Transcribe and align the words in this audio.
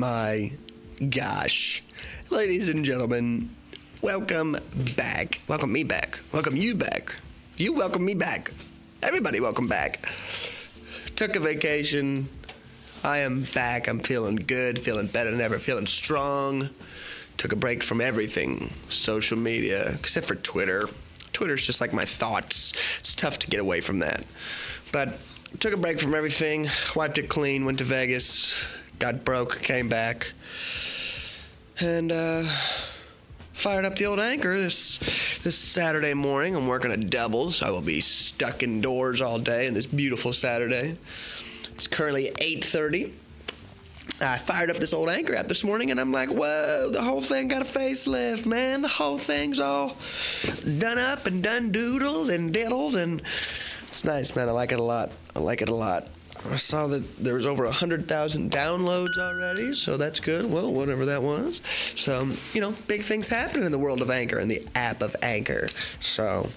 my 0.00 0.50
gosh. 1.10 1.82
Ladies 2.30 2.70
and 2.70 2.86
gentlemen, 2.86 3.54
welcome 4.00 4.56
back. 4.96 5.42
Welcome 5.46 5.70
me 5.70 5.84
back. 5.84 6.20
Welcome 6.32 6.56
you 6.56 6.74
back. 6.74 7.14
You 7.58 7.74
welcome 7.74 8.02
me 8.02 8.14
back. 8.14 8.50
Everybody, 9.02 9.40
welcome 9.40 9.68
back. 9.68 10.08
Took 11.16 11.36
a 11.36 11.40
vacation. 11.40 12.30
I 13.04 13.18
am 13.18 13.42
back. 13.52 13.88
I'm 13.88 14.00
feeling 14.00 14.36
good, 14.36 14.78
feeling 14.78 15.06
better 15.06 15.30
than 15.30 15.42
ever, 15.42 15.58
feeling 15.58 15.86
strong. 15.86 16.70
Took 17.36 17.52
a 17.52 17.56
break 17.56 17.82
from 17.82 18.00
everything 18.00 18.72
social 18.88 19.36
media, 19.36 19.90
except 20.00 20.24
for 20.24 20.36
Twitter. 20.36 20.88
Twitter's 21.34 21.66
just 21.66 21.82
like 21.82 21.92
my 21.92 22.06
thoughts. 22.06 22.72
It's 23.00 23.14
tough 23.14 23.38
to 23.40 23.50
get 23.50 23.60
away 23.60 23.82
from 23.82 23.98
that. 23.98 24.24
But 24.92 25.18
took 25.58 25.74
a 25.74 25.76
break 25.76 26.00
from 26.00 26.14
everything, 26.14 26.68
wiped 26.96 27.18
it 27.18 27.28
clean, 27.28 27.66
went 27.66 27.76
to 27.78 27.84
Vegas, 27.84 28.54
got 29.00 29.24
broke, 29.24 29.60
came 29.62 29.88
back, 29.88 30.30
and 31.80 32.12
uh, 32.12 32.44
fired 33.54 33.86
up 33.86 33.96
the 33.96 34.04
old 34.04 34.20
anchor 34.20 34.60
this 34.60 35.00
this 35.42 35.56
Saturday 35.56 36.14
morning. 36.14 36.54
I'm 36.54 36.68
working 36.68 36.92
a 36.92 36.96
double, 36.98 37.50
so 37.50 37.66
I 37.66 37.70
will 37.70 37.80
be 37.80 38.00
stuck 38.00 38.62
indoors 38.62 39.20
all 39.20 39.38
day 39.38 39.66
on 39.66 39.74
this 39.74 39.86
beautiful 39.86 40.32
Saturday. 40.32 40.96
It's 41.74 41.86
currently 41.86 42.30
8:30. 42.40 43.12
I 44.20 44.36
fired 44.36 44.68
up 44.68 44.76
this 44.76 44.92
old 44.92 45.08
anchor 45.08 45.34
app 45.34 45.48
this 45.48 45.64
morning, 45.64 45.90
and 45.90 45.98
I'm 45.98 46.12
like, 46.12 46.28
whoa, 46.28 46.90
the 46.90 47.00
whole 47.00 47.22
thing 47.22 47.48
got 47.48 47.62
a 47.62 47.64
facelift, 47.64 48.44
man. 48.44 48.82
The 48.82 48.88
whole 48.88 49.16
thing's 49.16 49.60
all 49.60 49.96
done 50.78 50.98
up 50.98 51.24
and 51.24 51.42
done 51.42 51.72
doodled 51.72 52.30
and 52.30 52.52
diddled, 52.52 52.96
and 52.96 53.22
it's 53.88 54.04
nice, 54.04 54.36
man. 54.36 54.50
I 54.50 54.52
like 54.52 54.72
it 54.72 54.78
a 54.78 54.82
lot. 54.82 55.10
I 55.34 55.38
like 55.38 55.62
it 55.62 55.70
a 55.70 55.74
lot. 55.74 56.08
I 56.48 56.56
saw 56.56 56.86
that 56.86 57.18
there 57.18 57.34
was 57.34 57.46
over 57.46 57.64
100,000 57.64 58.50
downloads 58.50 59.18
already, 59.18 59.74
so 59.74 59.96
that's 59.96 60.20
good. 60.20 60.50
Well, 60.50 60.72
whatever 60.72 61.04
that 61.06 61.22
was. 61.22 61.60
So, 61.96 62.28
you 62.54 62.60
know, 62.60 62.72
big 62.86 63.02
things 63.02 63.28
happening 63.28 63.66
in 63.66 63.72
the 63.72 63.78
world 63.78 64.00
of 64.00 64.10
Anchor 64.10 64.38
and 64.38 64.50
the 64.50 64.66
app 64.74 65.02
of 65.02 65.14
Anchor. 65.22 65.68
So, 66.00 66.48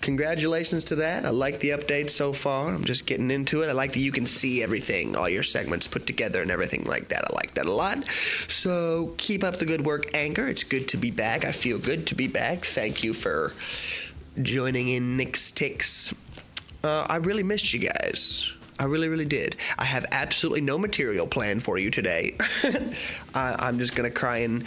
congratulations 0.00 0.82
to 0.84 0.96
that. 0.96 1.24
I 1.24 1.30
like 1.30 1.60
the 1.60 1.70
update 1.70 2.10
so 2.10 2.32
far. 2.32 2.74
I'm 2.74 2.84
just 2.84 3.06
getting 3.06 3.30
into 3.30 3.62
it. 3.62 3.68
I 3.68 3.72
like 3.72 3.92
that 3.92 4.00
you 4.00 4.10
can 4.10 4.26
see 4.26 4.62
everything, 4.64 5.14
all 5.14 5.28
your 5.28 5.44
segments 5.44 5.86
put 5.86 6.06
together 6.08 6.42
and 6.42 6.50
everything 6.50 6.84
like 6.84 7.08
that. 7.08 7.24
I 7.30 7.34
like 7.34 7.54
that 7.54 7.66
a 7.66 7.72
lot. 7.72 8.04
So, 8.48 9.14
keep 9.16 9.44
up 9.44 9.58
the 9.58 9.66
good 9.66 9.84
work, 9.84 10.12
Anchor. 10.12 10.48
It's 10.48 10.64
good 10.64 10.88
to 10.88 10.96
be 10.96 11.12
back. 11.12 11.44
I 11.44 11.52
feel 11.52 11.78
good 11.78 12.06
to 12.08 12.16
be 12.16 12.26
back. 12.26 12.64
Thank 12.64 13.04
you 13.04 13.14
for 13.14 13.52
joining 14.42 14.88
in 14.88 15.16
Nick's 15.16 15.52
Ticks. 15.52 16.12
Uh, 16.82 17.06
I 17.08 17.16
really 17.16 17.42
missed 17.42 17.72
you 17.72 17.78
guys. 17.78 18.52
I 18.80 18.84
really, 18.84 19.08
really 19.08 19.26
did. 19.26 19.56
I 19.78 19.84
have 19.84 20.06
absolutely 20.10 20.62
no 20.62 20.78
material 20.78 21.26
planned 21.26 21.62
for 21.62 21.76
you 21.76 21.90
today. 21.90 22.36
I, 23.34 23.54
I'm 23.58 23.78
just 23.78 23.94
gonna 23.94 24.10
cry 24.10 24.38
and 24.38 24.64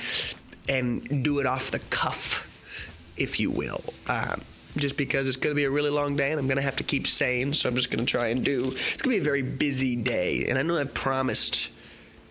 and 0.70 1.24
do 1.24 1.40
it 1.40 1.46
off 1.46 1.72
the 1.72 1.80
cuff, 1.80 2.48
if 3.18 3.40
you 3.40 3.50
will. 3.50 3.84
Um, 4.08 4.42
just 4.78 4.98
because 4.98 5.28
it's 5.28 5.38
going 5.38 5.52
to 5.52 5.56
be 5.56 5.66
a 5.66 5.70
really 5.70 5.90
long 5.90 6.16
day 6.16 6.32
and 6.32 6.40
I'm 6.40 6.48
going 6.48 6.58
to 6.58 6.64
have 6.64 6.78
to 6.78 6.84
keep 6.84 7.06
sane, 7.06 7.54
so 7.54 7.70
I'm 7.70 7.76
just 7.76 7.92
going 7.92 8.04
to 8.04 8.10
try 8.10 8.28
and 8.28 8.44
do. 8.44 8.70
It's 8.70 9.02
going 9.02 9.16
to 9.16 9.18
be 9.18 9.18
a 9.18 9.24
very 9.24 9.44
busy 9.44 9.96
day, 9.96 10.46
and 10.48 10.58
I 10.58 10.64
know 10.64 10.76
I've 10.76 10.94
promised 10.94 11.70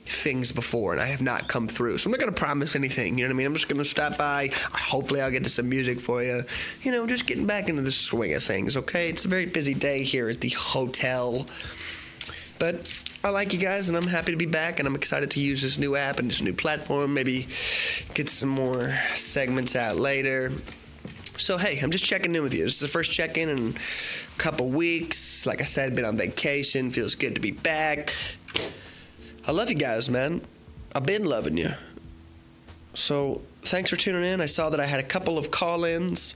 things 0.05 0.53
before 0.53 0.92
and 0.92 1.00
I 1.00 1.06
have 1.06 1.22
not 1.22 1.48
come 1.48 1.69
through. 1.69 1.98
So 1.98 2.08
I'm 2.08 2.12
not 2.12 2.20
going 2.20 2.33
to 2.33 2.39
promise 2.39 2.75
anything, 2.75 3.19
you 3.19 3.25
know 3.25 3.28
what 3.28 3.36
I 3.36 3.39
mean? 3.39 3.47
I'm 3.47 3.55
just 3.55 3.69
going 3.69 3.83
to 3.83 3.89
stop 3.89 4.19
by. 4.19 4.50
Hopefully 4.72 5.20
I'll 5.20 5.31
get 5.31 5.45
to 5.45 5.50
some 5.50 5.69
music 5.69 6.00
for 6.00 6.22
you. 6.22 6.45
You 6.83 6.92
know, 6.92 7.06
just 7.06 7.27
getting 7.27 7.47
back 7.47 7.69
into 7.69 7.83
the 7.83 7.92
swing 7.92 8.34
of 8.34 8.42
things, 8.42 8.77
okay? 8.77 9.08
It's 9.08 9.25
a 9.25 9.28
very 9.28 9.47
busy 9.47 9.75
day 9.75 10.03
here 10.03 10.28
at 10.28 10.41
the 10.41 10.50
hotel. 10.50 11.47
But 12.58 12.92
I 13.25 13.30
like 13.30 13.53
you 13.53 13.58
guys 13.58 13.89
and 13.89 13.97
I'm 13.97 14.06
happy 14.06 14.33
to 14.33 14.39
be 14.39 14.47
back 14.47 14.78
and 14.78 14.86
I'm 14.86 14.95
excited 14.95 15.30
to 15.33 15.41
use 15.41 15.62
this 15.62 15.78
new 15.78 15.97
app 15.97 16.19
and 16.19 16.30
this 16.30 16.41
new 16.41 16.53
platform. 16.53 17.14
Maybe 17.14 17.48
get 18.14 18.29
some 18.29 18.48
more 18.48 18.95
segments 19.14 19.77
out 19.77 19.96
later. 19.96 20.52
So 21.39 21.57
hey, 21.57 21.80
I'm 21.80 21.91
just 21.91 22.05
checking 22.05 22.35
in 22.35 22.42
with 22.42 22.55
you. 22.55 22.64
This 22.64 22.74
is 22.74 22.80
the 22.80 22.89
first 22.89 23.11
check-in 23.11 23.48
in 23.48 23.74
a 23.74 24.39
couple 24.39 24.68
weeks. 24.68 25.46
Like 25.46 25.61
I 25.61 25.64
said, 25.64 25.96
been 25.96 26.05
on 26.05 26.17
vacation. 26.17 26.91
Feels 26.91 27.14
good 27.14 27.35
to 27.35 27.41
be 27.41 27.52
back. 27.52 28.14
I 29.45 29.51
love 29.53 29.69
you 29.69 29.77
guys, 29.77 30.08
man. 30.08 30.42
I've 30.95 31.07
been 31.07 31.25
loving 31.25 31.57
you. 31.57 31.70
So 32.95 33.41
thanks 33.64 33.91
for 33.91 33.97
tuning 33.97 34.25
in. 34.25 34.41
I 34.41 34.47
saw 34.47 34.70
that 34.70 34.80
I 34.80 34.86
had 34.86 35.01
a 35.01 35.05
couple 35.05 35.39
of 35.39 35.51
call-ins. 35.51 36.35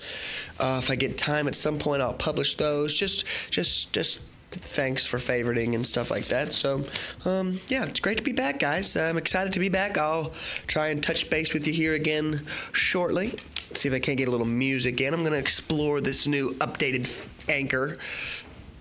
Uh, 0.58 0.80
if 0.82 0.90
I 0.90 0.96
get 0.96 1.18
time 1.18 1.46
at 1.48 1.54
some 1.54 1.78
point, 1.78 2.02
I'll 2.02 2.14
publish 2.14 2.56
those. 2.56 2.96
Just, 2.96 3.24
just, 3.50 3.92
just 3.92 4.20
thanks 4.50 5.06
for 5.06 5.18
favoriting 5.18 5.74
and 5.74 5.86
stuff 5.86 6.10
like 6.10 6.24
that. 6.26 6.52
So, 6.52 6.82
um, 7.24 7.60
yeah, 7.68 7.84
it's 7.84 8.00
great 8.00 8.16
to 8.16 8.24
be 8.24 8.32
back, 8.32 8.58
guys. 8.58 8.96
I'm 8.96 9.18
excited 9.18 9.52
to 9.52 9.60
be 9.60 9.68
back. 9.68 9.98
I'll 9.98 10.32
try 10.66 10.88
and 10.88 11.02
touch 11.02 11.28
base 11.28 11.52
with 11.52 11.66
you 11.66 11.72
here 11.72 11.94
again 11.94 12.46
shortly. 12.72 13.34
See 13.72 13.88
if 13.88 13.94
I 13.94 13.98
can't 13.98 14.16
get 14.16 14.28
a 14.28 14.30
little 14.30 14.46
music 14.46 15.00
in. 15.00 15.12
I'm 15.12 15.20
going 15.20 15.32
to 15.32 15.38
explore 15.38 16.00
this 16.00 16.26
new 16.26 16.54
updated 16.54 17.28
anchor. 17.48 17.98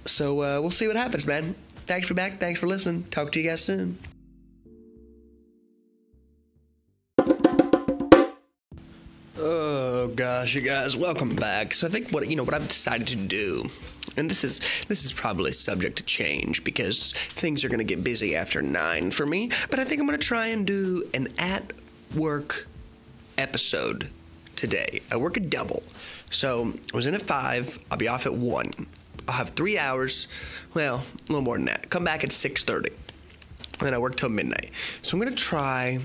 So 0.06 0.42
uh, 0.42 0.62
we'll 0.62 0.72
see 0.72 0.88
what 0.88 0.96
happens, 0.96 1.28
man. 1.28 1.56
Thanks 1.88 2.08
for 2.08 2.14
back. 2.14 2.40
Thanks 2.40 2.60
for 2.60 2.68
listening. 2.68 3.04
Talk 3.12 3.32
to 3.34 3.40
you 3.42 3.50
guys 3.50 3.62
soon. 3.62 3.98
Gosh, 10.16 10.56
you 10.56 10.62
guys, 10.62 10.96
welcome 10.96 11.36
back. 11.36 11.74
So 11.74 11.88
I 11.88 11.90
think 11.90 12.10
what 12.12 12.28
you 12.30 12.38
know 12.38 12.44
what 12.44 12.54
I've 12.54 12.68
decided 12.68 13.08
to 13.08 13.18
do, 13.18 13.70
and 14.16 14.30
this 14.30 14.46
is 14.46 14.62
this 14.88 15.04
is 15.04 15.12
probably 15.12 15.52
subject 15.52 15.98
to 15.98 16.04
change 16.04 16.64
because 16.64 17.14
things 17.36 17.66
are 17.66 17.70
going 17.70 17.80
to 17.80 17.84
get 17.84 18.02
busy 18.04 18.36
after 18.36 18.62
nine 18.62 19.12
for 19.12 19.26
me. 19.26 19.52
But 19.70 19.80
I 19.80 19.84
think 19.84 20.00
I'm 20.00 20.08
going 20.08 20.18
to 20.18 20.26
try 20.26 20.48
and 20.48 20.66
do 20.66 21.04
an 21.14 21.28
at 21.38 21.74
work 22.16 22.66
episode 23.38 24.08
today. 24.56 25.02
I 25.12 25.18
work 25.18 25.36
a 25.36 25.42
double, 25.42 25.84
so 26.30 26.74
I 26.94 26.96
was 26.96 27.08
in 27.08 27.14
at 27.14 27.24
five. 27.24 27.78
I'll 27.92 27.98
be 27.98 28.08
off 28.08 28.26
at 28.26 28.34
one. 28.34 28.72
I'll 29.28 29.36
have 29.36 29.50
three 29.50 29.78
hours. 29.78 30.30
Well, 30.74 30.98
a 30.98 31.32
little 31.32 31.42
more 31.42 31.58
than 31.58 31.66
that. 31.66 31.90
Come 31.90 32.06
back 32.06 32.24
at 32.24 32.32
six 32.32 32.64
thirty. 32.64 32.92
And 33.80 33.88
then 33.88 33.94
I 33.94 33.98
work 33.98 34.16
till 34.16 34.30
midnight. 34.30 34.72
So 35.02 35.18
I'm 35.18 35.24
gonna 35.24 35.36
try 35.36 36.00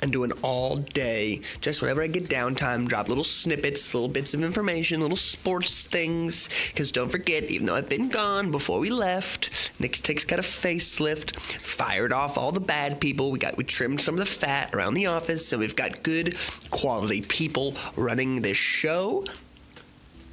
and 0.00 0.12
do 0.12 0.24
an 0.24 0.32
all 0.42 0.76
day, 0.76 1.40
just 1.60 1.82
whenever 1.82 2.02
I 2.02 2.06
get 2.06 2.28
downtime, 2.28 2.86
drop 2.86 3.08
little 3.08 3.24
snippets, 3.24 3.92
little 3.94 4.08
bits 4.08 4.34
of 4.34 4.42
information, 4.42 5.00
little 5.00 5.16
sports 5.16 5.86
things. 5.86 6.48
Because 6.68 6.92
don't 6.92 7.10
forget, 7.10 7.44
even 7.44 7.66
though 7.66 7.74
I've 7.74 7.88
been 7.88 8.08
gone 8.08 8.50
before 8.50 8.78
we 8.78 8.90
left, 8.90 9.50
Nick's 9.78 10.00
Ticks 10.00 10.24
got 10.24 10.38
a 10.38 10.42
facelift, 10.42 11.36
fired 11.60 12.12
off 12.12 12.38
all 12.38 12.52
the 12.52 12.60
bad 12.60 13.00
people. 13.00 13.30
We 13.30 13.38
got 13.38 13.56
we 13.56 13.64
trimmed 13.64 14.00
some 14.00 14.14
of 14.14 14.20
the 14.20 14.26
fat 14.26 14.74
around 14.74 14.94
the 14.94 15.06
office, 15.06 15.46
so 15.46 15.58
we've 15.58 15.76
got 15.76 16.02
good 16.02 16.36
quality 16.70 17.22
people 17.22 17.74
running 17.96 18.40
this 18.40 18.56
show. 18.56 19.24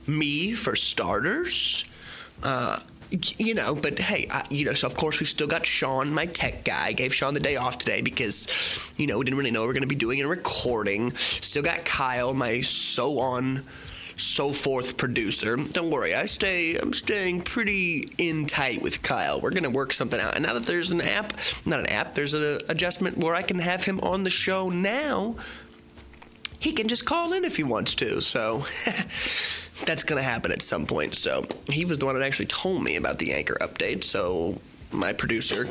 Me 0.08 0.54
for 0.54 0.76
starters. 0.76 1.86
Uh, 2.44 2.80
you 3.12 3.54
know, 3.54 3.76
but 3.76 4.00
hey, 4.00 4.28
I, 4.30 4.46
you 4.50 4.66
know, 4.66 4.74
so 4.74 4.88
of 4.88 4.96
course 4.96 5.20
we've 5.20 5.30
still 5.30 5.48
got 5.48 5.66
Sean, 5.66 6.14
my 6.14 6.26
tech 6.26 6.64
guy. 6.64 6.92
Gave 6.92 7.14
Sean 7.14 7.34
the 7.34 7.40
day 7.40 7.56
off 7.56 7.78
today 7.78 8.02
because, 8.02 8.48
you 8.98 9.08
know, 9.08 9.18
we 9.18 9.26
didn't 9.26 9.38
really 9.38 9.52
know 9.52 9.62
we 9.62 9.68
were 9.68 9.74
going 9.74 9.82
to 9.82 9.88
be 9.88 9.96
doing 9.96 10.22
a 10.22 10.28
recording. 10.28 11.14
Still 11.42 11.64
got 11.64 11.86
Kyle, 11.86 12.34
my 12.34 12.62
so 12.62 13.20
on, 13.20 13.64
so 14.16 14.54
forth 14.54 14.98
producer. 14.98 15.56
Don't 15.56 15.92
worry, 15.92 16.16
I 16.16 16.26
stay. 16.26 16.78
I'm 16.78 16.94
staying 16.94 17.42
pretty 17.42 18.10
in 18.18 18.46
tight 18.46 18.82
with 18.82 19.02
Kyle. 19.02 19.40
We're 19.40 19.52
going 19.52 19.64
to 19.64 19.70
work 19.70 19.94
something 19.94 20.20
out. 20.20 20.36
And 20.36 20.44
now 20.46 20.54
that 20.54 20.64
there's 20.64 20.92
an 20.92 21.02
app, 21.02 21.34
not 21.66 21.80
an 21.80 21.88
app, 21.88 22.16
there's 22.16 22.34
an 22.34 22.62
adjustment 22.70 23.18
where 23.18 23.36
I 23.36 23.42
can 23.42 23.60
have 23.60 23.84
him 23.84 24.00
on 24.02 24.24
the 24.24 24.30
show 24.30 24.70
now. 24.70 25.36
He 26.60 26.72
can 26.72 26.88
just 26.88 27.06
call 27.06 27.34
in 27.34 27.46
if 27.46 27.58
he 27.58 27.64
wants 27.64 27.96
to. 27.96 28.22
So. 28.22 28.66
that's 29.86 30.04
going 30.04 30.22
to 30.22 30.28
happen 30.28 30.52
at 30.52 30.62
some 30.62 30.86
point. 30.86 31.16
So 31.16 31.46
he 31.70 31.86
was 31.86 32.00
the 32.00 32.06
one 32.06 32.16
that 32.18 32.26
actually 32.26 32.48
told 32.48 32.84
me 32.84 32.96
about 32.96 33.20
the 33.20 33.34
anchor 33.34 33.58
update. 33.62 34.04
So 34.04 34.60
my 34.92 35.12
producer, 35.12 35.70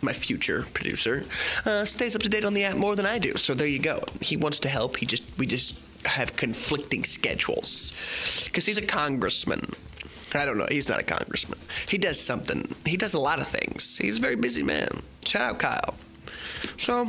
my 0.00 0.12
future 0.12 0.64
producer, 0.72 1.24
uh, 1.66 1.84
stays 1.84 2.16
up 2.16 2.22
to 2.22 2.28
date 2.28 2.44
on 2.44 2.54
the 2.54 2.64
app 2.64 2.76
more 2.76 2.96
than 2.96 3.06
I 3.06 3.18
do. 3.18 3.36
So 3.36 3.54
there 3.54 3.66
you 3.66 3.78
go. 3.78 4.02
He 4.20 4.36
wants 4.36 4.60
to 4.60 4.68
help. 4.68 4.96
He 4.96 5.06
just 5.06 5.24
we 5.38 5.46
just 5.46 5.78
have 6.04 6.34
conflicting 6.36 7.04
schedules 7.04 7.92
because 8.44 8.66
he's 8.66 8.78
a 8.78 8.86
congressman. 8.86 9.70
I 10.34 10.46
don't 10.46 10.56
know. 10.56 10.66
He's 10.70 10.88
not 10.88 10.98
a 10.98 11.02
congressman. 11.02 11.58
He 11.88 11.98
does 11.98 12.18
something. 12.18 12.74
He 12.86 12.96
does 12.96 13.12
a 13.12 13.18
lot 13.18 13.38
of 13.38 13.48
things. 13.48 13.98
He's 13.98 14.18
a 14.18 14.20
very 14.20 14.36
busy 14.36 14.62
man. 14.62 15.02
Shout 15.24 15.42
out 15.42 15.58
Kyle. 15.58 15.94
So 16.78 17.06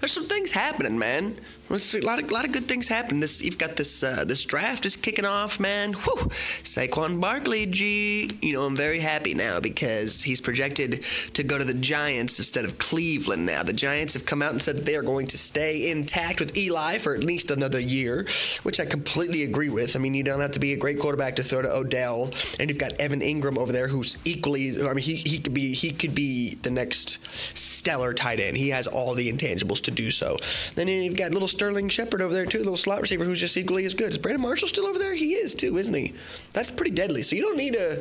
there's 0.00 0.12
some 0.12 0.26
things 0.26 0.50
happening, 0.50 0.98
man. 0.98 1.38
A 1.70 2.00
lot 2.00 2.22
of 2.22 2.30
lot 2.30 2.46
of 2.46 2.52
good 2.52 2.66
things 2.66 2.88
happen. 2.88 3.20
This 3.20 3.42
you've 3.42 3.58
got 3.58 3.76
this 3.76 4.02
uh, 4.02 4.24
this 4.24 4.42
draft 4.46 4.86
is 4.86 4.96
kicking 4.96 5.26
off, 5.26 5.60
man. 5.60 5.92
Whew. 5.92 6.30
Saquon 6.64 7.20
Barkley, 7.20 7.66
G. 7.66 8.30
You 8.40 8.54
know 8.54 8.64
I'm 8.64 8.74
very 8.74 8.98
happy 8.98 9.34
now 9.34 9.60
because 9.60 10.22
he's 10.22 10.40
projected 10.40 11.04
to 11.34 11.42
go 11.42 11.58
to 11.58 11.64
the 11.64 11.74
Giants 11.74 12.38
instead 12.38 12.64
of 12.64 12.78
Cleveland. 12.78 13.44
Now 13.44 13.62
the 13.62 13.74
Giants 13.74 14.14
have 14.14 14.24
come 14.24 14.40
out 14.40 14.52
and 14.52 14.62
said 14.62 14.78
that 14.78 14.86
they 14.86 14.96
are 14.96 15.02
going 15.02 15.26
to 15.26 15.36
stay 15.36 15.90
intact 15.90 16.40
with 16.40 16.56
Eli 16.56 16.96
for 16.96 17.14
at 17.14 17.22
least 17.22 17.50
another 17.50 17.80
year, 17.80 18.26
which 18.62 18.80
I 18.80 18.86
completely 18.86 19.42
agree 19.42 19.68
with. 19.68 19.94
I 19.94 19.98
mean 19.98 20.14
you 20.14 20.22
don't 20.22 20.40
have 20.40 20.52
to 20.52 20.58
be 20.58 20.72
a 20.72 20.76
great 20.76 20.98
quarterback 20.98 21.36
to 21.36 21.42
throw 21.42 21.60
to 21.60 21.70
Odell, 21.70 22.30
and 22.58 22.70
you've 22.70 22.78
got 22.78 22.92
Evan 22.92 23.20
Engram 23.20 23.58
over 23.58 23.72
there 23.72 23.88
who's 23.88 24.16
equally. 24.24 24.70
I 24.82 24.94
mean 24.94 25.04
he, 25.04 25.16
he 25.16 25.38
could 25.38 25.52
be 25.52 25.74
he 25.74 25.90
could 25.92 26.14
be 26.14 26.54
the 26.62 26.70
next 26.70 27.18
stellar 27.52 28.14
tight 28.14 28.40
end. 28.40 28.56
He 28.56 28.70
has 28.70 28.86
all 28.86 29.12
the 29.12 29.30
intangibles 29.30 29.82
to 29.82 29.90
do 29.90 30.10
so. 30.10 30.38
Then 30.74 30.88
you've 30.88 31.16
got 31.16 31.32
little 31.32 31.57
Sterling 31.58 31.88
Shepard 31.88 32.22
over 32.22 32.32
there 32.32 32.46
too, 32.46 32.58
little 32.58 32.76
slot 32.76 33.00
receiver 33.00 33.24
who's 33.24 33.40
just 33.40 33.56
equally 33.56 33.84
as 33.84 33.92
good. 33.92 34.10
Is 34.10 34.18
Brandon 34.18 34.42
Marshall 34.42 34.68
still 34.68 34.86
over 34.86 34.96
there? 34.96 35.12
He 35.12 35.34
is 35.34 35.56
too, 35.56 35.76
isn't 35.76 35.92
he? 35.92 36.14
That's 36.52 36.70
pretty 36.70 36.92
deadly. 36.92 37.20
So 37.22 37.34
you 37.34 37.42
don't 37.42 37.56
need 37.56 37.74
a 37.74 38.00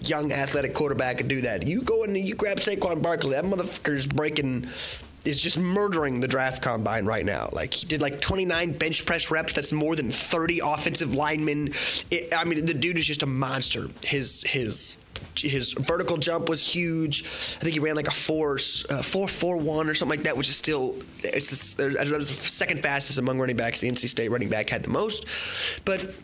young 0.00 0.32
athletic 0.32 0.74
quarterback 0.74 1.18
to 1.18 1.22
do 1.22 1.40
that. 1.42 1.64
You 1.64 1.80
go 1.82 2.02
in 2.02 2.16
and 2.16 2.26
you 2.26 2.34
grab 2.34 2.58
Saquon 2.58 3.00
Barkley. 3.00 3.30
That 3.30 3.44
motherfucker's 3.44 4.08
breaking 4.08 4.66
is 5.24 5.40
just 5.40 5.58
murdering 5.58 6.18
the 6.18 6.26
draft 6.26 6.60
combine 6.60 7.04
right 7.04 7.24
now. 7.24 7.50
Like 7.52 7.72
he 7.72 7.86
did 7.86 8.02
like 8.02 8.20
29 8.20 8.72
bench 8.72 9.06
press 9.06 9.30
reps. 9.30 9.52
That's 9.52 9.72
more 9.72 9.94
than 9.94 10.10
30 10.10 10.60
offensive 10.64 11.14
linemen. 11.14 11.72
It, 12.10 12.34
I 12.36 12.42
mean, 12.42 12.66
the 12.66 12.74
dude 12.74 12.98
is 12.98 13.06
just 13.06 13.22
a 13.22 13.26
monster. 13.26 13.88
His 14.02 14.42
his 14.42 14.96
his 15.36 15.72
vertical 15.72 16.16
jump 16.16 16.48
was 16.48 16.62
huge. 16.62 17.24
I 17.56 17.60
think 17.60 17.74
he 17.74 17.80
ran 17.80 17.96
like 17.96 18.08
a 18.08 18.12
four 18.12 18.58
uh, 18.90 19.02
four 19.02 19.28
four 19.28 19.56
one 19.56 19.88
or 19.88 19.94
something 19.94 20.18
like 20.18 20.24
that, 20.24 20.36
which 20.36 20.48
is 20.48 20.56
still 20.56 20.96
it's 21.22 21.74
the, 21.74 21.88
the 21.88 22.24
second 22.24 22.82
fastest 22.82 23.18
among 23.18 23.38
running 23.38 23.56
backs. 23.56 23.80
The 23.80 23.90
NC 23.90 24.08
State 24.08 24.30
running 24.30 24.48
back 24.48 24.68
had 24.70 24.82
the 24.82 24.90
most, 24.90 25.26
but 25.84 26.16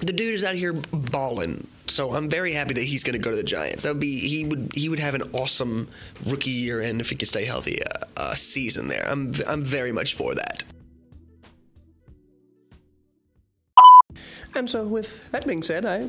the 0.00 0.12
dude 0.12 0.34
is 0.34 0.44
out 0.44 0.54
here 0.54 0.72
balling. 0.72 1.66
So 1.86 2.14
I'm 2.14 2.28
very 2.28 2.52
happy 2.52 2.74
that 2.74 2.84
he's 2.84 3.02
going 3.02 3.14
to 3.14 3.18
go 3.18 3.30
to 3.30 3.36
the 3.36 3.42
Giants. 3.42 3.82
That 3.82 3.90
would 3.90 4.00
be 4.00 4.18
he 4.18 4.44
would 4.44 4.72
he 4.74 4.88
would 4.88 4.98
have 4.98 5.14
an 5.14 5.22
awesome 5.32 5.88
rookie 6.26 6.50
year, 6.50 6.80
and 6.80 7.00
if 7.00 7.10
he 7.10 7.16
could 7.16 7.28
stay 7.28 7.44
healthy, 7.44 7.82
uh, 7.82 8.04
uh, 8.16 8.34
season 8.34 8.88
there. 8.88 9.06
I'm 9.08 9.32
I'm 9.46 9.64
very 9.64 9.92
much 9.92 10.14
for 10.14 10.34
that. 10.34 10.62
And 14.54 14.68
so, 14.68 14.84
with 14.84 15.30
that 15.30 15.46
being 15.46 15.62
said, 15.62 15.86
I 15.86 16.08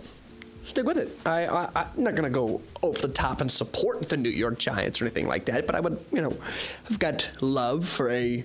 stick 0.69 0.86
with 0.86 0.98
it. 0.98 1.10
I, 1.25 1.45
I 1.48 1.81
am 1.98 2.04
not 2.04 2.16
gonna 2.16 2.30
go 2.30 2.62
off 2.81 3.00
the 3.00 3.07
top 3.07 3.42
and 3.42 3.51
support 3.51 4.07
the 4.07 4.18
New 4.18 4.30
York 4.30 4.60
Giants 4.60 5.01
or 5.01 5.06
anything 5.06 5.27
like 5.27 5.45
that, 5.45 5.66
but 5.66 5.75
I 5.75 5.80
would, 5.80 6.00
you 6.12 6.21
know, 6.21 6.38
I've 6.89 7.00
got 7.00 7.30
love 7.42 7.88
for 7.88 8.10
a 8.10 8.44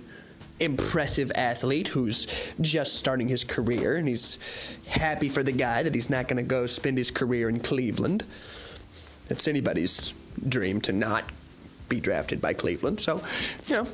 impressive 0.61 1.33
athlete 1.35 1.89
who's 1.89 2.27
just 2.61 2.95
starting 2.95 3.29
his 3.29 3.45
career, 3.45 3.97
and 3.97 4.09
he's 4.09 4.39
happy 4.87 5.29
for 5.29 5.43
the 5.43 5.53
guy 5.53 5.83
that 5.83 5.95
he's 5.95 6.11
not 6.11 6.29
gonna 6.29 6.43
go 6.43 6.67
spend 6.67 6.97
his 6.97 7.11
career 7.11 7.49
in 7.49 7.61
Cleveland. 7.61 8.25
It's 9.29 9.47
anybody's 9.47 10.15
dream 10.49 10.81
to 10.83 10.93
not 10.93 11.25
be 11.89 12.01
drafted 12.01 12.41
by 12.41 12.55
Cleveland. 12.55 13.01
So, 13.01 13.23
you 13.67 13.77
know, 13.77 13.87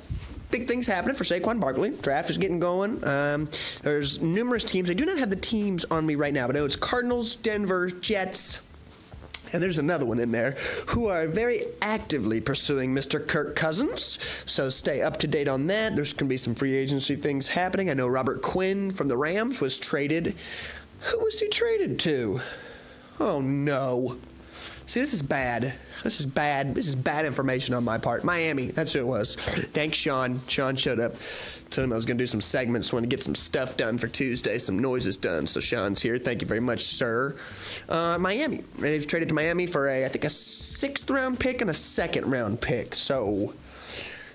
big 0.51 0.67
things 0.67 0.87
happening 0.87 1.17
for 1.17 1.25
Saquon 1.25 1.61
Barkley. 1.61 1.91
Draft 1.91 2.31
is 2.31 2.39
getting 2.39 2.59
going. 2.59 3.03
Um, 3.07 3.49
there's 3.83 4.21
numerous 4.21 4.65
teams. 4.65 4.91
I 4.91 4.95
do 4.95 5.05
not 5.05 5.19
have 5.19 5.31
the 5.31 5.37
teams 5.37 5.85
on 5.87 6.07
me 6.07 6.15
right 6.15 6.35
now, 6.35 6.47
but 6.47 6.57
I 6.57 6.61
know 6.61 6.65
it's 6.65 6.77
Cardinals, 6.77 7.37
Denver, 7.37 7.89
Jets. 7.89 8.63
And 9.53 9.63
there's 9.63 9.79
another 9.79 10.07
one 10.07 10.21
in 10.21 10.31
there 10.31 10.53
who 10.89 11.09
are 11.09 11.27
very 11.27 11.65
actively 11.83 12.41
pursuing 12.41 12.95
Mr. 12.95 13.27
Kirk 13.27 13.57
Cousins. 13.57 14.19
So 14.47 14.71
stay 14.71 15.03
up 15.03 15.17
to 15.19 15.27
date 15.27 15.49
on 15.49 15.67
that. 15.67 15.97
There's 15.97 16.13
going 16.13 16.29
to 16.29 16.33
be 16.33 16.37
some 16.37 16.55
free 16.55 16.77
agency 16.77 17.17
things 17.17 17.49
happening. 17.49 17.91
I 17.91 17.95
know 17.95 18.07
Robert 18.07 18.43
Quinn 18.43 18.93
from 18.93 19.09
the 19.09 19.17
Rams 19.17 19.61
was 19.61 19.79
traded. 19.79 20.37
Who 21.01 21.19
was 21.21 21.41
he 21.41 21.49
traded 21.49 21.99
to? 22.01 22.41
Oh 23.19 23.41
no. 23.41 24.17
See, 24.87 25.01
this 25.01 25.13
is 25.13 25.23
bad. 25.23 25.75
This 26.03 26.21
is 26.21 26.27
bad. 26.27 26.75
This 26.75 26.89
is 26.89 26.97
bad 26.97 27.25
information 27.27 27.75
on 27.75 27.85
my 27.85 27.99
part. 27.99 28.25
Miami. 28.25 28.67
That's 28.67 28.93
who 28.93 29.01
it 29.01 29.07
was. 29.07 29.37
Thanks, 29.37 29.99
Sean. 29.99 30.41
Sean 30.47 30.77
showed 30.77 31.01
up. 31.01 31.15
Told 31.71 31.85
him 31.85 31.93
I 31.93 31.97
was 31.97 32.05
going 32.05 32.19
to 32.19 32.23
do 32.23 32.27
some 32.27 32.41
segments. 32.41 32.93
Wanted 32.93 33.11
to 33.11 33.17
get 33.17 33.23
some 33.23 33.35
stuff 33.35 33.77
done 33.77 33.99
for 33.99 34.09
Tuesday. 34.09 34.59
Some 34.59 34.79
noises 34.79 35.17
done. 35.17 35.47
So 35.47 35.61
Sean's 35.61 36.03
here. 36.03 36.19
Thank 36.19 36.43
you 36.43 36.49
very 36.49 36.61
much, 36.61 36.83
sir. 36.83 37.37
Uh, 37.89 38.19
Miami. 38.19 38.65
They've 38.79 39.07
traded 39.07 39.29
to 39.29 39.35
Miami 39.35 39.67
for 39.67 39.89
a, 39.89 40.05
I 40.05 40.09
think, 40.09 40.25
a 40.25 40.31
sixth 40.31 41.09
round 41.11 41.39
pick 41.39 41.61
and 41.61 41.71
a 41.71 41.75
second 41.75 42.31
round 42.31 42.61
pick. 42.61 42.95
So 42.95 43.55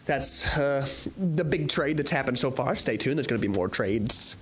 that's 0.05 0.57
uh, 0.57 0.87
the 1.17 1.43
big 1.43 1.67
trade 1.67 1.97
that's 1.97 2.11
happened 2.11 2.39
so 2.39 2.51
far. 2.51 2.75
Stay 2.75 2.95
tuned. 2.95 3.17
There's 3.17 3.27
going 3.27 3.41
to 3.41 3.47
be 3.47 3.53
more 3.53 3.67
trades 3.67 4.37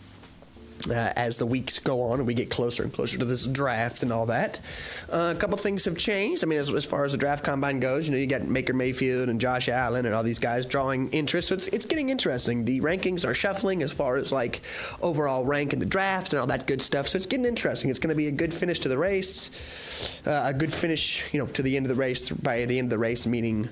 uh, 0.88 1.14
as 1.16 1.38
the 1.38 1.46
weeks 1.46 1.80
go 1.80 2.02
on 2.02 2.20
and 2.20 2.28
we 2.28 2.34
get 2.34 2.50
closer 2.50 2.84
and 2.84 2.94
closer 2.94 3.18
to 3.18 3.26
this 3.26 3.48
draft 3.48 4.04
and 4.04 4.12
all 4.12 4.26
that. 4.26 4.60
Uh, 5.12 5.34
a 5.36 5.40
couple 5.40 5.58
things 5.58 5.86
have 5.86 5.98
changed. 5.98 6.44
I 6.44 6.48
mean, 6.48 6.60
as, 6.60 6.74
as, 6.74 6.86
far 6.86 7.04
as 7.04 7.12
the 7.12 7.18
draft 7.18 7.44
combine 7.44 7.80
goes, 7.80 8.08
you 8.08 8.14
know, 8.14 8.18
you 8.18 8.28
got 8.28 8.52
Baker 8.52 8.74
Mayfield 8.74 9.30
and 9.30 9.40
Josh 9.40 9.70
Allen 9.70 10.06
and 10.06 10.14
all 10.14 10.24
these 10.24 10.40
guys 10.40 10.66
drawing 10.66 11.10
interest. 11.12 11.50
So 11.50 11.56
it's, 11.56 11.68
it's 11.70 11.86
getting 11.86 12.10
interesting. 12.10 12.66
The 12.66 12.82
rankings 12.82 13.28
are 13.28 13.34
shuffling 13.34 13.84
as 13.84 13.94
far 13.94 14.18
as 14.18 14.32
like 14.32 14.62
overall 15.02 15.46
rank 15.46 15.74
in 15.74 15.80
the 15.80 15.86
draft 15.86 16.34
and 16.34 16.40
all 16.40 16.48
that 16.48 16.68
good 16.68 16.82
stuff. 16.82 17.08
So 17.08 17.18
it's 17.18 17.26
getting 17.26 17.46
interesting. 17.46 17.90
It's 17.90 18.00
going 18.00 18.10
to 18.10 18.16
be 18.16 18.28
a 18.28 18.32
good 18.32 18.54
finish 18.54 18.80
to 18.80 18.90
the 18.90 18.98
race, 18.98 19.50
uh, 20.26 20.44
a 20.46 20.54
good 20.54 20.72
finish, 20.72 21.34
you 21.34 21.40
know, 21.40 21.48
to 21.48 21.62
the 21.62 21.76
end 21.76 21.86
of 21.86 21.90
the 21.90 21.96
race 21.96 22.30
by 22.30 22.66
the 22.66 22.78
end 22.78 22.88
of 22.88 22.92
the 22.92 23.00
race, 23.00 23.26
meaning 23.26 23.70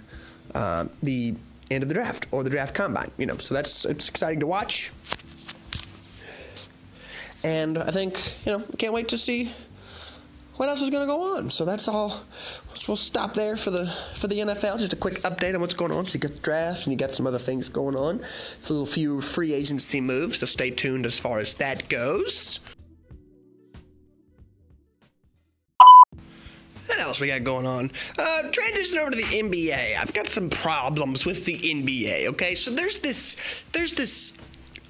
uh, 0.55 0.85
the 1.03 1.35
end 1.69 1.83
of 1.83 1.89
the 1.89 1.95
draft 1.95 2.27
or 2.31 2.43
the 2.43 2.49
draft 2.49 2.75
combine. 2.75 3.11
You 3.17 3.25
know, 3.25 3.37
so 3.37 3.53
that's 3.53 3.85
it's 3.85 4.09
exciting 4.09 4.39
to 4.41 4.47
watch. 4.47 4.91
And 7.43 7.77
I 7.77 7.91
think, 7.91 8.45
you 8.45 8.51
know, 8.51 8.63
can't 8.77 8.93
wait 8.93 9.07
to 9.09 9.17
see 9.17 9.51
what 10.57 10.69
else 10.69 10.81
is 10.81 10.89
going 10.91 11.07
to 11.07 11.11
go 11.11 11.37
on. 11.37 11.49
So 11.49 11.65
that's 11.65 11.87
all. 11.87 12.23
We'll 12.87 12.97
stop 12.97 13.33
there 13.33 13.57
for 13.57 13.71
the 13.71 13.87
for 14.15 14.27
the 14.27 14.39
NFL. 14.39 14.79
Just 14.79 14.93
a 14.93 14.95
quick 14.95 15.15
update 15.21 15.53
on 15.53 15.61
what's 15.61 15.73
going 15.73 15.91
on. 15.91 16.05
So 16.05 16.15
you 16.15 16.19
got 16.19 16.33
the 16.33 16.39
draft 16.41 16.85
and 16.85 16.93
you 16.93 16.97
got 16.97 17.11
some 17.11 17.27
other 17.27 17.39
things 17.39 17.69
going 17.69 17.95
on. 17.95 18.21
A 18.69 18.85
few 18.85 19.21
free 19.21 19.53
agency 19.53 20.01
moves. 20.01 20.39
So 20.39 20.45
stay 20.45 20.71
tuned 20.71 21.05
as 21.05 21.19
far 21.19 21.39
as 21.39 21.53
that 21.55 21.87
goes. 21.89 22.59
What 26.85 26.99
else 26.99 27.19
we 27.19 27.27
got 27.27 27.43
going 27.43 27.65
on? 27.65 27.91
Uh, 28.17 28.43
transition 28.51 28.97
over 28.97 29.11
to 29.11 29.17
the 29.17 29.23
NBA. 29.23 29.97
I've 29.97 30.13
got 30.13 30.27
some 30.27 30.49
problems 30.49 31.25
with 31.25 31.45
the 31.45 31.57
NBA. 31.57 32.27
Okay, 32.27 32.53
so 32.53 32.69
there's 32.69 32.99
this 32.99 33.37
there's 33.71 33.93
this 33.93 34.33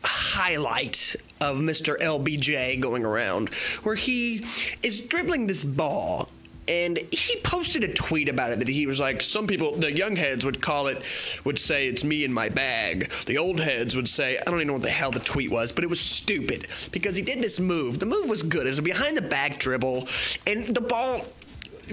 highlight 0.04 1.16
of 1.42 1.58
Mr. 1.58 2.00
LBJ 2.00 2.80
going 2.80 3.06
around 3.06 3.50
where 3.84 3.96
he 3.96 4.46
is 4.84 5.02
dribbling 5.02 5.48
this 5.48 5.64
ball 5.64 6.30
and 6.68 7.00
he 7.12 7.36
posted 7.38 7.84
a 7.84 7.94
tweet 7.94 8.30
about 8.30 8.52
it 8.52 8.60
that 8.60 8.68
he 8.68 8.86
was 8.86 9.00
like 9.00 9.22
some 9.22 9.48
people 9.48 9.76
the 9.78 9.92
young 9.92 10.16
heads 10.16 10.46
would 10.46 10.62
call 10.62 10.88
it 10.88 11.02
would 11.44 11.58
say 11.58 11.88
it's 11.88 12.04
me 12.04 12.24
in 12.24 12.32
my 12.32 12.48
bag 12.48 13.12
the 13.26 13.38
old 13.38 13.60
heads 13.60 13.96
would 13.96 14.08
say 14.08 14.38
i 14.38 14.44
don't 14.44 14.56
even 14.56 14.68
know 14.68 14.74
what 14.74 14.84
the 14.84 14.90
hell 14.90 15.12
the 15.12 15.20
tweet 15.20 15.50
was 15.50 15.72
but 15.72 15.84
it 15.84 15.90
was 15.90 16.00
stupid 16.00 16.68
because 16.92 17.16
he 17.16 17.24
did 17.24 17.42
this 17.42 17.60
move 17.60 18.00
the 18.00 18.06
move 18.06 18.30
was 18.30 18.44
good 18.44 18.68
it 18.68 18.70
was 18.70 18.78
a 18.78 18.82
behind 18.84 19.18
the 19.18 19.22
back 19.22 19.58
dribble 19.58 20.08
and 20.46 20.76
the 20.76 20.82
ball 20.82 21.26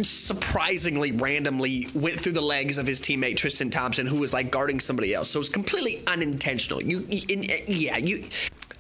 surprisingly 0.03 1.13
randomly 1.13 1.89
went 1.95 2.21
through 2.21 2.33
the 2.33 2.41
legs 2.41 2.79
of 2.79 2.87
his 2.87 3.01
teammate 3.01 3.37
Tristan 3.37 3.71
Thompson, 3.71 4.07
who 4.07 4.21
was 4.21 4.33
like 4.33 4.51
guarding 4.51 4.81
somebody 4.81 5.15
else. 5.15 5.31
So 5.31 5.39
it 5.39 5.41
was 5.41 5.49
completely 5.49 6.03
unintentional. 6.07 6.83
You, 6.83 7.05
in, 7.09 7.45
yeah, 7.67 7.97
you. 7.97 8.25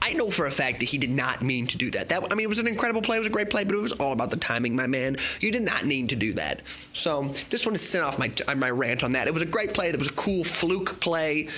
I 0.09 0.15
know 0.15 0.31
for 0.31 0.47
a 0.47 0.51
fact 0.51 0.81
that 0.81 0.87
he 0.87 0.97
did 0.97 1.11
not 1.11 1.43
mean 1.43 1.67
to 1.67 1.77
do 1.77 1.91
that. 1.91 2.09
That 2.09 2.25
I 2.33 2.35
mean, 2.35 2.45
it 2.45 2.49
was 2.49 2.59
an 2.59 2.67
incredible 2.67 3.03
play. 3.03 3.17
It 3.17 3.21
was 3.21 3.27
a 3.27 3.31
great 3.31 3.51
play, 3.51 3.65
but 3.65 3.75
it 3.75 3.81
was 3.81 3.93
all 3.93 4.13
about 4.13 4.31
the 4.31 4.39
timing, 4.39 4.75
my 4.75 4.87
man. 4.87 5.19
You 5.41 5.51
did 5.51 5.63
not 5.63 5.85
need 5.85 6.09
to 6.09 6.17
do 6.17 6.33
that. 6.33 6.63
So 6.95 7.35
just 7.51 7.67
want 7.67 7.77
to 7.79 7.85
send 7.85 8.05
off 8.05 8.19
my 8.19 8.33
uh, 8.47 8.55
my 8.55 8.71
rant 8.71 9.05
on 9.05 9.13
that. 9.13 9.27
It 9.27 9.35
was 9.35 9.43
a 9.43 9.47
great 9.47 9.75
play. 9.75 9.91
It 9.91 9.99
was 9.99 10.09
a 10.09 10.13
cool 10.13 10.45
fluke 10.45 10.99
play, 11.01 11.49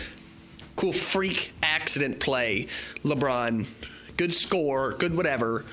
cool 0.74 0.92
freak 0.92 1.52
accident 1.62 2.18
play. 2.18 2.66
LeBron, 3.04 3.68
good 4.16 4.34
score, 4.34 4.94
good 4.94 5.16
whatever. 5.16 5.64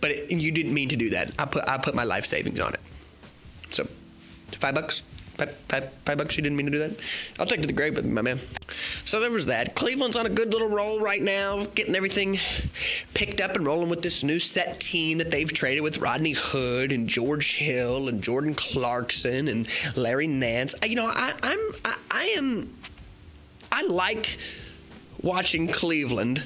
But 0.00 0.10
it, 0.10 0.30
you 0.32 0.50
didn't 0.50 0.74
mean 0.74 0.88
to 0.88 0.96
do 0.96 1.10
that. 1.10 1.30
I 1.38 1.44
put 1.44 1.68
I 1.68 1.78
put 1.78 1.94
my 1.94 2.04
life 2.04 2.26
savings 2.26 2.58
on 2.58 2.74
it. 2.74 2.80
So, 3.70 3.86
five 4.58 4.74
bucks. 4.74 5.02
Five, 5.38 5.56
five, 5.68 5.92
five 6.04 6.18
bucks. 6.18 6.36
You 6.36 6.42
didn't 6.42 6.56
mean 6.56 6.66
to 6.66 6.72
do 6.72 6.78
that. 6.80 6.98
I'll 7.38 7.46
take 7.46 7.60
to 7.60 7.66
the 7.68 7.72
grave 7.72 7.94
with 7.94 8.04
me, 8.04 8.10
my 8.10 8.22
man. 8.22 8.40
So 9.04 9.20
there 9.20 9.30
was 9.30 9.46
that. 9.46 9.76
Cleveland's 9.76 10.16
on 10.16 10.26
a 10.26 10.28
good 10.28 10.52
little 10.52 10.68
roll 10.68 11.00
right 11.00 11.22
now, 11.22 11.64
getting 11.76 11.94
everything 11.94 12.38
picked 13.14 13.40
up 13.40 13.54
and 13.54 13.64
rolling 13.64 13.88
with 13.88 14.02
this 14.02 14.24
new 14.24 14.40
set 14.40 14.80
team 14.80 15.16
that 15.18 15.30
they've 15.30 15.50
traded 15.52 15.84
with 15.84 15.98
Rodney 15.98 16.32
Hood 16.32 16.90
and 16.90 17.08
George 17.08 17.54
Hill 17.54 18.08
and 18.08 18.20
Jordan 18.20 18.54
Clarkson 18.54 19.46
and 19.46 19.68
Larry 19.96 20.26
Nance. 20.26 20.74
You 20.84 20.96
know, 20.96 21.06
I, 21.06 21.32
I'm 21.42 21.60
I, 21.84 21.98
I 22.10 22.24
am 22.36 22.74
I 23.70 23.82
like 23.82 24.38
watching 25.22 25.68
Cleveland 25.68 26.42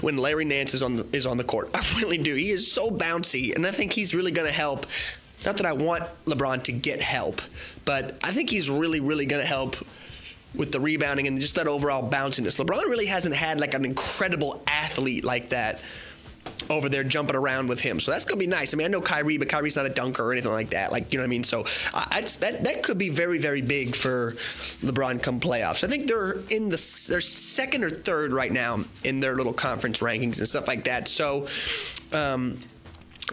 when 0.00 0.16
Larry 0.16 0.44
Nance 0.44 0.74
is 0.74 0.82
on 0.82 0.96
the, 0.96 1.06
is 1.12 1.26
on 1.26 1.36
the 1.36 1.44
court. 1.44 1.70
I 1.74 2.00
really 2.00 2.18
do. 2.18 2.36
He 2.36 2.50
is 2.50 2.70
so 2.70 2.90
bouncy, 2.90 3.54
and 3.54 3.66
I 3.66 3.72
think 3.72 3.92
he's 3.92 4.14
really 4.14 4.30
going 4.30 4.46
to 4.46 4.54
help 4.54 4.86
not 5.44 5.56
that 5.56 5.66
I 5.66 5.72
want 5.72 6.04
LeBron 6.24 6.64
to 6.64 6.72
get 6.72 7.00
help, 7.00 7.40
but 7.84 8.18
I 8.22 8.32
think 8.32 8.50
he's 8.50 8.68
really, 8.68 9.00
really 9.00 9.26
going 9.26 9.42
to 9.42 9.48
help 9.48 9.76
with 10.54 10.72
the 10.72 10.80
rebounding 10.80 11.26
and 11.26 11.40
just 11.40 11.54
that 11.54 11.68
overall 11.68 12.08
bounciness. 12.08 12.62
LeBron 12.62 12.84
really 12.86 13.06
hasn't 13.06 13.34
had 13.34 13.60
like 13.60 13.74
an 13.74 13.84
incredible 13.84 14.62
athlete 14.66 15.24
like 15.24 15.50
that 15.50 15.80
over 16.70 16.88
there 16.88 17.04
jumping 17.04 17.36
around 17.36 17.68
with 17.68 17.80
him. 17.80 18.00
So 18.00 18.10
that's 18.10 18.24
gonna 18.24 18.38
be 18.38 18.46
nice. 18.46 18.74
I 18.74 18.76
mean, 18.76 18.86
I 18.86 18.88
know 18.88 19.00
Kyrie, 19.00 19.38
but 19.38 19.48
Kyrie's 19.48 19.76
not 19.76 19.86
a 19.86 19.90
dunker 19.90 20.24
or 20.24 20.32
anything 20.32 20.52
like 20.52 20.70
that. 20.70 20.92
Like 20.92 21.12
you 21.12 21.18
know 21.18 21.22
what 21.22 21.28
I 21.28 21.30
mean. 21.30 21.44
So 21.44 21.64
I, 21.94 22.20
just, 22.22 22.40
that 22.40 22.64
that 22.64 22.82
could 22.82 22.98
be 22.98 23.08
very 23.08 23.38
very 23.38 23.62
big 23.62 23.94
for 23.94 24.32
LeBron 24.82 25.22
come 25.22 25.40
playoffs. 25.40 25.84
I 25.84 25.88
think 25.88 26.06
they're 26.06 26.38
in 26.50 26.68
the 26.68 27.06
they're 27.08 27.20
second 27.20 27.84
or 27.84 27.90
third 27.90 28.32
right 28.32 28.52
now 28.52 28.84
in 29.04 29.20
their 29.20 29.34
little 29.34 29.52
conference 29.52 30.00
rankings 30.00 30.38
and 30.38 30.48
stuff 30.48 30.66
like 30.66 30.84
that. 30.84 31.08
So. 31.08 31.46
Um, 32.12 32.58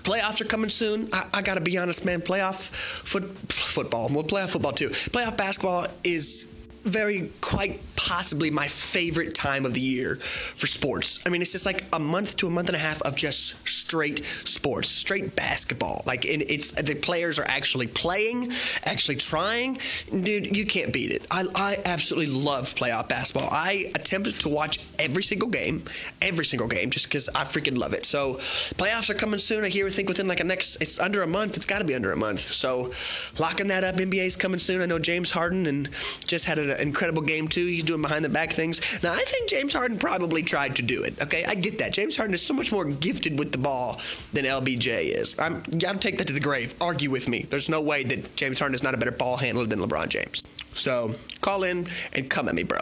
Playoffs 0.02 0.42
are 0.42 0.46
coming 0.46 0.70
soon. 0.70 1.10
I, 1.14 1.26
I 1.34 1.42
got 1.42 1.56
to 1.56 1.62
be 1.62 1.78
honest, 1.78 2.06
man. 2.06 2.22
Playoff 2.22 2.70
foot, 3.06 3.24
football, 3.52 4.10
well, 4.12 4.24
playoff 4.24 4.50
football 4.50 4.74
too. 4.74 4.90
Playoff 4.90 5.38
basketball 5.38 5.88
is 6.04 6.48
very 6.84 7.32
quite 7.42 7.82
possibly 7.96 8.52
my 8.52 8.68
favorite 8.68 9.34
time 9.34 9.66
of 9.66 9.74
the 9.74 9.80
year 9.80 10.20
for 10.56 10.68
sports. 10.68 11.20
I 11.26 11.30
mean, 11.30 11.42
it's 11.42 11.52
just 11.52 11.66
like 11.66 11.86
a 11.94 12.00
month 12.00 12.38
to 12.38 12.48
a 12.48 12.50
month 12.50 12.70
and 12.70 12.76
a 12.76 12.80
half 12.80 13.02
of 13.04 13.16
just 13.16 13.56
straight 13.68 14.26
sports, 14.44 14.90
straight 14.90 15.36
basketball. 15.36 16.02
Like 16.06 16.26
it's 16.26 16.72
the 16.72 16.96
players 16.96 17.40
are 17.40 17.46
actually 17.48 17.88
playing, 17.88 18.52
actually 18.86 19.16
trying. 19.16 19.80
Dude, 20.12 20.56
you 20.56 20.66
can't 20.66 20.92
beat 20.92 21.12
it. 21.12 21.26
I, 21.32 21.46
I 21.56 21.80
absolutely 21.86 22.34
love 22.34 22.74
playoff 22.76 23.08
basketball. 23.08 23.50
I 23.52 23.92
attempt 23.96 24.40
to 24.42 24.50
watch 24.50 24.80
every 25.00 25.24
single 25.24 25.50
game, 25.50 25.84
every 26.22 26.46
single 26.46 26.68
game, 26.68 26.90
just 26.90 27.06
because 27.06 27.30
I 27.30 27.44
freaking 27.44 27.78
love 27.78 27.94
it. 27.94 28.06
So 28.06 28.36
playoffs 28.76 29.10
are 29.10 29.14
coming 29.16 29.40
soon. 29.40 29.64
I 29.64 29.70
hear. 29.70 29.88
I 29.88 29.90
think 29.90 30.10
within 30.10 30.28
like 30.28 30.40
a 30.40 30.44
next. 30.44 30.78
It's 30.82 31.00
under 31.00 31.24
a 31.24 31.28
month. 31.28 31.58
It's 31.58 31.66
got 31.66 31.80
to 31.80 31.86
be 31.86 31.96
under 31.96 32.12
a 32.12 32.18
month. 32.18 32.42
So 32.42 32.92
locking 33.40 33.68
that 33.68 33.84
up. 33.84 33.96
NBA's 33.96 34.36
coming 34.36 34.60
soon. 34.60 34.82
I 34.82 34.86
know 34.86 35.00
James 35.00 35.32
Harden 35.32 35.66
and 35.68 35.90
just 36.26 36.46
had 36.46 36.60
an 36.60 36.80
incredible 36.80 37.22
game 37.22 37.48
too. 37.48 37.66
He's 37.66 37.84
doing 37.86 38.02
behind 38.02 38.26
the 38.26 38.30
back 38.30 38.54
things. 38.54 38.82
Now, 39.02 39.14
I 39.14 39.24
think 39.24 39.50
James 39.50 39.74
Harden 39.74 39.98
probably 39.98 40.44
tried 40.44 40.76
to 40.76 40.82
do 40.82 41.04
it. 41.04 41.22
Okay, 41.22 41.46
I 41.46 41.56
get 41.56 41.78
that. 41.80 41.94
James 41.94 42.18
Harden 42.18 42.34
is 42.34 42.42
so 42.42 42.54
much 42.54 42.72
more 42.72 42.86
gifted 42.86 43.38
with 43.40 43.52
the 43.52 43.58
ball 43.58 44.02
than 44.34 44.46
LBJ 44.46 45.16
is. 45.18 45.36
I'm 45.40 45.62
gotta 45.78 46.00
take 46.00 46.18
that 46.18 46.28
to 46.28 46.34
the 46.34 46.40
grave. 46.40 46.74
Argue 46.82 47.10
with 47.10 47.30
me. 47.30 47.46
There's 47.50 47.70
no 47.70 47.82
way 47.82 48.04
that 48.04 48.36
James 48.36 48.60
Harden 48.60 48.76
is 48.76 48.84
not 48.84 48.94
a 48.94 48.98
better 48.98 49.12
ball 49.12 49.38
handler 49.38 49.66
than 49.66 49.80
LeBron 49.80 50.10
James. 50.10 50.44
So 50.74 51.16
call 51.42 51.64
in 51.64 51.88
and 52.14 52.30
come 52.30 52.50
at 52.50 52.56
me, 52.56 52.64
bro. 52.64 52.80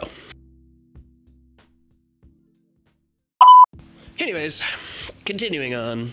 Anyways, 4.18 4.62
continuing 5.24 5.74
on 5.74 6.12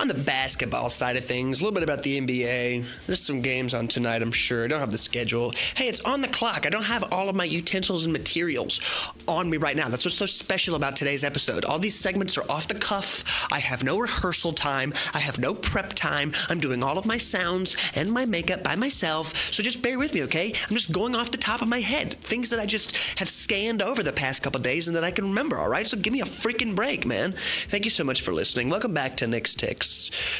on 0.00 0.08
the 0.08 0.14
basketball 0.14 0.88
side 0.88 1.16
of 1.16 1.24
things, 1.26 1.60
a 1.60 1.62
little 1.62 1.74
bit 1.74 1.82
about 1.82 2.02
the 2.02 2.18
NBA. 2.18 2.86
There's 3.06 3.20
some 3.20 3.42
games 3.42 3.74
on 3.74 3.86
tonight, 3.86 4.22
I'm 4.22 4.32
sure. 4.32 4.64
I 4.64 4.68
don't 4.68 4.80
have 4.80 4.90
the 4.90 4.96
schedule. 4.96 5.52
Hey, 5.74 5.88
it's 5.88 6.00
on 6.00 6.22
the 6.22 6.28
clock. 6.28 6.64
I 6.64 6.70
don't 6.70 6.86
have 6.86 7.12
all 7.12 7.28
of 7.28 7.36
my 7.36 7.44
utensils 7.44 8.04
and 8.04 8.12
materials 8.12 8.80
on 9.28 9.50
me 9.50 9.58
right 9.58 9.76
now. 9.76 9.90
That's 9.90 10.06
what's 10.06 10.16
so 10.16 10.24
special 10.24 10.74
about 10.74 10.96
today's 10.96 11.22
episode. 11.22 11.66
All 11.66 11.78
these 11.78 11.94
segments 11.94 12.38
are 12.38 12.50
off 12.50 12.66
the 12.66 12.76
cuff. 12.76 13.24
I 13.52 13.58
have 13.58 13.84
no 13.84 13.98
rehearsal 13.98 14.54
time. 14.54 14.94
I 15.12 15.18
have 15.18 15.38
no 15.38 15.52
prep 15.52 15.92
time. 15.92 16.32
I'm 16.48 16.60
doing 16.60 16.82
all 16.82 16.96
of 16.96 17.04
my 17.04 17.18
sounds 17.18 17.76
and 17.94 18.10
my 18.10 18.24
makeup 18.24 18.62
by 18.62 18.76
myself. 18.76 19.34
So 19.52 19.62
just 19.62 19.82
bear 19.82 19.98
with 19.98 20.14
me, 20.14 20.22
okay? 20.22 20.54
I'm 20.70 20.76
just 20.76 20.92
going 20.92 21.14
off 21.14 21.30
the 21.30 21.36
top 21.36 21.60
of 21.60 21.68
my 21.68 21.80
head. 21.80 22.18
Things 22.22 22.48
that 22.50 22.58
I 22.58 22.64
just 22.64 22.96
have 23.18 23.28
scanned 23.28 23.82
over 23.82 24.02
the 24.02 24.14
past 24.14 24.42
couple 24.42 24.60
days 24.62 24.88
and 24.88 24.96
that 24.96 25.04
I 25.04 25.10
can 25.10 25.26
remember, 25.26 25.58
all 25.58 25.68
right? 25.68 25.86
So 25.86 25.98
give 25.98 26.14
me 26.14 26.22
a 26.22 26.24
freaking 26.24 26.74
break, 26.74 27.04
man. 27.04 27.34
Thank 27.68 27.84
you 27.84 27.90
so 27.90 28.02
much 28.02 28.22
for 28.22 28.32
listening. 28.32 28.70
Welcome 28.70 28.94
back 28.94 29.18
to 29.18 29.26
Nick's 29.26 29.54
Ticks. 29.54 29.89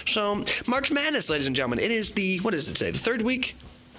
So, 0.06 0.44
March 0.66 0.90
Madness, 0.90 1.30
ladies 1.30 1.46
and 1.46 1.56
gentlemen, 1.56 1.78
it 1.78 1.90
is 1.90 2.12
the, 2.12 2.38
what 2.38 2.54
is 2.54 2.68
it 2.68 2.74
today? 2.74 2.90
The 2.90 2.98
third 2.98 3.22
week? 3.22 3.56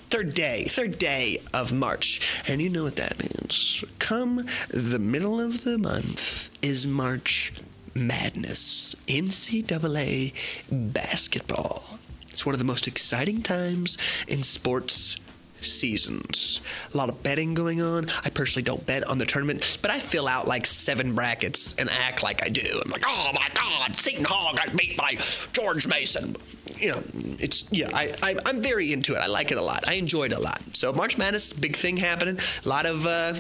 Third 0.09 0.33
day, 0.33 0.65
third 0.65 0.97
day 0.97 1.41
of 1.53 1.71
March. 1.71 2.19
And 2.47 2.61
you 2.61 2.69
know 2.69 2.83
what 2.83 2.97
that 2.97 3.17
means. 3.17 3.83
Come 3.99 4.45
the 4.69 4.99
middle 4.99 5.39
of 5.39 5.63
the 5.63 5.77
month 5.77 6.49
is 6.61 6.85
March 6.85 7.53
Madness. 7.93 8.93
NCAA 9.07 10.33
basketball. 10.69 11.99
It's 12.29 12.45
one 12.45 12.53
of 12.53 12.59
the 12.59 12.65
most 12.65 12.87
exciting 12.87 13.41
times 13.41 13.97
in 14.27 14.43
sports 14.43 15.17
seasons. 15.61 16.61
A 16.93 16.97
lot 16.97 17.09
of 17.09 17.21
betting 17.23 17.53
going 17.53 17.81
on. 17.81 18.07
I 18.23 18.29
personally 18.29 18.63
don't 18.63 18.85
bet 18.85 19.03
on 19.05 19.17
the 19.17 19.25
tournament, 19.25 19.77
but 19.81 19.91
I 19.91 19.99
fill 19.99 20.27
out 20.27 20.47
like 20.47 20.65
seven 20.65 21.15
brackets 21.15 21.75
and 21.77 21.89
act 21.89 22.23
like 22.23 22.45
I 22.45 22.49
do. 22.49 22.81
I'm 22.83 22.91
like, 22.91 23.03
oh 23.07 23.31
my 23.33 23.47
God, 23.53 23.95
Seton 23.95 24.25
Hall 24.25 24.53
got 24.55 24.75
beat 24.75 24.97
by 24.97 25.17
George 25.53 25.87
Mason. 25.87 26.35
You 26.77 26.91
know, 26.91 27.03
it's 27.39 27.65
yeah. 27.71 27.89
I, 27.93 28.13
I 28.23 28.49
am 28.49 28.61
very 28.61 28.91
into 28.93 29.13
it. 29.15 29.19
I 29.19 29.27
like 29.27 29.51
it 29.51 29.57
a 29.57 29.61
lot. 29.61 29.87
I 29.87 29.93
enjoy 29.93 30.25
it 30.25 30.33
a 30.33 30.39
lot. 30.39 30.61
So 30.73 30.91
March 30.93 31.17
Madness, 31.17 31.53
big 31.53 31.75
thing 31.75 31.97
happening. 31.97 32.39
A 32.65 32.69
lot 32.69 32.85
of. 32.85 33.05
Uh, 33.05 33.33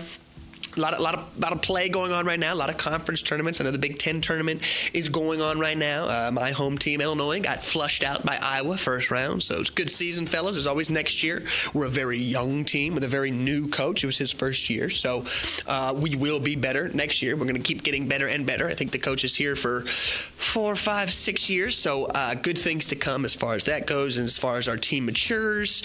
a 0.77 0.79
lot, 0.79 0.97
a 0.97 1.01
lot 1.01 1.15
of, 1.15 1.39
lot 1.39 1.51
of 1.51 1.61
play 1.61 1.89
going 1.89 2.11
on 2.11 2.25
right 2.25 2.39
now. 2.39 2.53
A 2.53 2.55
lot 2.55 2.69
of 2.69 2.77
conference 2.77 3.21
tournaments. 3.21 3.59
I 3.59 3.63
know 3.63 3.71
the 3.71 3.79
Big 3.79 3.99
Ten 3.99 4.21
tournament 4.21 4.61
is 4.93 5.09
going 5.09 5.41
on 5.41 5.59
right 5.59 5.77
now. 5.77 6.05
Uh, 6.05 6.31
my 6.31 6.51
home 6.51 6.77
team, 6.77 7.01
Illinois, 7.01 7.39
got 7.39 7.63
flushed 7.63 8.03
out 8.03 8.25
by 8.25 8.37
Iowa 8.41 8.77
first 8.77 9.11
round. 9.11 9.43
So 9.43 9.59
it's 9.59 9.69
good 9.69 9.89
season, 9.89 10.25
fellas. 10.25 10.57
As 10.57 10.67
always, 10.67 10.89
next 10.89 11.23
year 11.23 11.43
we're 11.73 11.85
a 11.85 11.89
very 11.89 12.17
young 12.17 12.65
team 12.65 12.93
with 12.93 13.03
a 13.03 13.07
very 13.07 13.31
new 13.31 13.67
coach. 13.67 14.03
It 14.03 14.07
was 14.07 14.17
his 14.17 14.31
first 14.31 14.69
year, 14.69 14.89
so 14.89 15.25
uh, 15.67 15.93
we 15.95 16.15
will 16.15 16.39
be 16.39 16.55
better 16.55 16.89
next 16.89 17.21
year. 17.21 17.35
We're 17.35 17.45
going 17.45 17.55
to 17.55 17.61
keep 17.61 17.83
getting 17.83 18.07
better 18.07 18.27
and 18.27 18.45
better. 18.45 18.67
I 18.67 18.73
think 18.73 18.91
the 18.91 18.99
coach 18.99 19.23
is 19.23 19.35
here 19.35 19.55
for 19.55 19.81
four, 19.81 20.75
five, 20.75 21.11
six 21.11 21.49
years. 21.49 21.77
So 21.77 22.05
uh, 22.05 22.35
good 22.35 22.57
things 22.57 22.87
to 22.87 22.95
come 22.95 23.25
as 23.25 23.35
far 23.35 23.55
as 23.55 23.65
that 23.65 23.87
goes, 23.87 24.17
and 24.17 24.25
as 24.25 24.37
far 24.37 24.57
as 24.57 24.67
our 24.67 24.77
team 24.77 25.05
matures. 25.05 25.83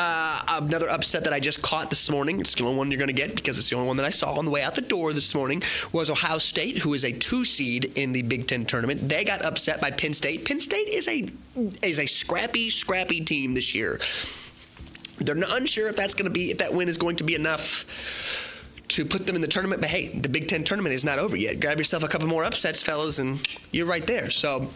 Uh, 0.00 0.40
another 0.48 0.88
upset 0.88 1.24
that 1.24 1.32
I 1.32 1.40
just 1.40 1.60
caught 1.60 1.90
this 1.90 2.08
morning. 2.08 2.38
It's 2.38 2.54
the 2.54 2.62
only 2.62 2.76
one 2.76 2.88
you're 2.88 2.98
going 2.98 3.08
to 3.08 3.12
get 3.12 3.34
because 3.34 3.58
it's 3.58 3.68
the 3.68 3.74
only 3.74 3.88
one 3.88 3.96
that 3.96 4.06
I 4.06 4.10
saw 4.10 4.38
on 4.38 4.44
the 4.44 4.50
way 4.52 4.62
out 4.62 4.76
the 4.76 4.80
door 4.80 5.12
this 5.12 5.34
morning. 5.34 5.60
Was 5.90 6.08
Ohio 6.08 6.38
State, 6.38 6.78
who 6.78 6.94
is 6.94 7.02
a 7.04 7.10
two 7.10 7.44
seed 7.44 7.86
in 7.96 8.12
the 8.12 8.22
Big 8.22 8.46
Ten 8.46 8.64
tournament. 8.64 9.08
They 9.08 9.24
got 9.24 9.44
upset 9.44 9.80
by 9.80 9.90
Penn 9.90 10.14
State. 10.14 10.44
Penn 10.44 10.60
State 10.60 10.86
is 10.86 11.08
a 11.08 11.28
is 11.82 11.98
a 11.98 12.06
scrappy, 12.06 12.70
scrappy 12.70 13.24
team 13.24 13.54
this 13.54 13.74
year. 13.74 13.98
They're 15.18 15.34
not 15.34 15.56
unsure 15.56 15.88
if 15.88 15.96
that's 15.96 16.14
going 16.14 16.26
to 16.26 16.30
be 16.30 16.52
if 16.52 16.58
that 16.58 16.72
win 16.72 16.88
is 16.88 16.96
going 16.96 17.16
to 17.16 17.24
be 17.24 17.34
enough 17.34 17.84
to 18.86 19.04
put 19.04 19.26
them 19.26 19.34
in 19.34 19.42
the 19.42 19.48
tournament. 19.48 19.80
But 19.80 19.90
hey, 19.90 20.16
the 20.16 20.28
Big 20.28 20.46
Ten 20.46 20.62
tournament 20.62 20.94
is 20.94 21.02
not 21.04 21.18
over 21.18 21.36
yet. 21.36 21.58
Grab 21.58 21.76
yourself 21.76 22.04
a 22.04 22.08
couple 22.08 22.28
more 22.28 22.44
upsets, 22.44 22.80
fellas, 22.80 23.18
and 23.18 23.44
you're 23.72 23.84
right 23.84 24.06
there. 24.06 24.30
So 24.30 24.70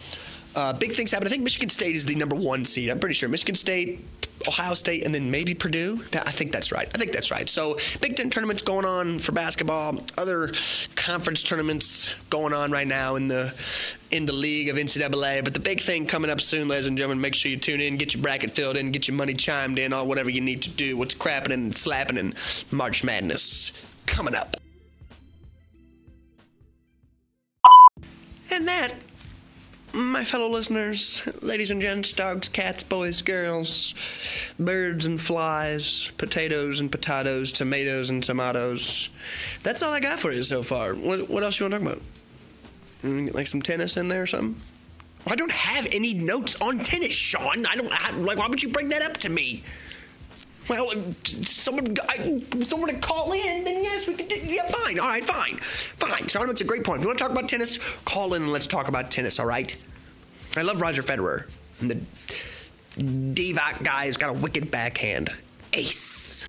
uh, 0.54 0.72
big 0.72 0.92
things 0.92 1.10
happen. 1.10 1.26
I 1.26 1.30
think 1.30 1.42
Michigan 1.42 1.68
State 1.68 1.96
is 1.96 2.04
the 2.04 2.14
number 2.14 2.36
one 2.36 2.64
seed. 2.64 2.90
I'm 2.90 3.00
pretty 3.00 3.14
sure 3.14 3.28
Michigan 3.28 3.54
State, 3.54 4.04
Ohio 4.46 4.74
State, 4.74 5.04
and 5.04 5.14
then 5.14 5.30
maybe 5.30 5.54
Purdue. 5.54 6.02
I 6.12 6.30
think 6.30 6.52
that's 6.52 6.72
right. 6.72 6.88
I 6.94 6.98
think 6.98 7.12
that's 7.12 7.30
right. 7.30 7.48
So 7.48 7.78
Big 8.00 8.16
Ten 8.16 8.28
tournaments 8.28 8.60
going 8.60 8.84
on 8.84 9.18
for 9.18 9.32
basketball. 9.32 10.02
Other 10.18 10.52
conference 10.94 11.42
tournaments 11.42 12.14
going 12.28 12.52
on 12.52 12.70
right 12.70 12.86
now 12.86 13.16
in 13.16 13.28
the 13.28 13.54
in 14.10 14.26
the 14.26 14.32
league 14.32 14.68
of 14.68 14.76
NCAA. 14.76 15.42
But 15.42 15.54
the 15.54 15.60
big 15.60 15.80
thing 15.80 16.06
coming 16.06 16.30
up 16.30 16.40
soon, 16.40 16.68
ladies 16.68 16.86
and 16.86 16.98
gentlemen. 16.98 17.20
Make 17.20 17.34
sure 17.34 17.50
you 17.50 17.56
tune 17.56 17.80
in, 17.80 17.96
get 17.96 18.14
your 18.14 18.22
bracket 18.22 18.50
filled 18.50 18.76
in, 18.76 18.92
get 18.92 19.08
your 19.08 19.16
money 19.16 19.34
chimed 19.34 19.78
in, 19.78 19.92
all 19.92 20.06
whatever 20.06 20.28
you 20.28 20.40
need 20.40 20.62
to 20.62 20.70
do. 20.70 20.96
What's 20.96 21.14
crapping 21.14 21.52
and 21.52 21.74
slapping 21.76 22.18
and 22.18 22.34
March 22.70 23.04
Madness 23.04 23.72
coming 24.06 24.34
up. 24.34 24.56
And 28.50 28.68
that 28.68 28.92
my 29.92 30.24
fellow 30.24 30.48
listeners, 30.48 31.22
ladies 31.42 31.70
and 31.70 31.80
gents, 31.80 32.12
dogs, 32.12 32.48
cats, 32.48 32.82
boys, 32.82 33.22
girls, 33.22 33.94
birds 34.58 35.04
and 35.04 35.20
flies, 35.20 36.10
potatoes 36.18 36.80
and 36.80 36.90
potatoes, 36.90 37.52
tomatoes 37.52 38.10
and 38.10 38.22
tomatoes. 38.22 39.10
That's 39.62 39.82
all 39.82 39.92
I 39.92 40.00
got 40.00 40.18
for 40.18 40.32
you 40.32 40.42
so 40.42 40.62
far. 40.62 40.94
What, 40.94 41.28
what 41.28 41.42
else 41.42 41.60
you 41.60 41.68
want 41.68 41.74
to 41.74 41.78
talk 41.80 41.92
about? 41.92 42.02
Mm, 43.04 43.34
like 43.34 43.46
some 43.46 43.60
tennis 43.62 43.96
in 43.96 44.08
there 44.08 44.22
or 44.22 44.26
something? 44.26 44.60
I 45.26 45.36
don't 45.36 45.52
have 45.52 45.86
any 45.92 46.14
notes 46.14 46.60
on 46.60 46.80
tennis, 46.80 47.12
Sean. 47.12 47.66
I 47.66 47.76
don't 47.76 47.92
I, 47.92 48.10
like. 48.12 48.38
Why 48.38 48.48
would 48.48 48.62
you 48.62 48.70
bring 48.70 48.88
that 48.88 49.02
up 49.02 49.16
to 49.18 49.28
me? 49.28 49.62
Well, 50.68 50.90
uh, 50.90 50.96
someone, 51.22 51.96
I, 52.08 52.42
someone 52.66 52.88
to 52.88 52.96
call 52.96 53.32
in, 53.32 53.64
then 53.64 53.82
yes, 53.82 54.06
we 54.06 54.14
could. 54.14 54.28
Do, 54.28 54.36
yeah, 54.36 54.68
fine. 54.68 54.98
All 54.98 55.08
right, 55.08 55.24
fine, 55.24 55.56
fine. 55.96 56.28
Sean 56.28 56.46
makes 56.46 56.60
a 56.60 56.64
great 56.64 56.84
point. 56.84 56.98
If 56.98 57.02
you 57.02 57.08
want 57.08 57.18
to 57.18 57.24
talk 57.24 57.32
about 57.32 57.48
tennis, 57.48 57.78
call 58.04 58.34
in 58.34 58.42
and 58.42 58.52
let's 58.52 58.66
talk 58.66 58.88
about 58.88 59.10
tennis. 59.10 59.38
All 59.40 59.46
right. 59.46 59.76
I 60.56 60.62
love 60.62 60.80
Roger 60.80 61.02
Federer. 61.02 61.46
And 61.80 61.90
the 61.90 61.98
Divac 63.34 63.82
guy 63.82 64.06
has 64.06 64.16
got 64.16 64.30
a 64.30 64.34
wicked 64.34 64.70
backhand. 64.70 65.30
Ace. 65.72 66.46